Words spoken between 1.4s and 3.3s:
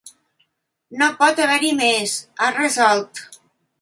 haver-hi més, ha resolt.